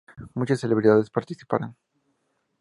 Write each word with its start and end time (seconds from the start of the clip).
Muchas 0.33 0.59
celebridades 0.59 1.11
participarán. 1.11 1.71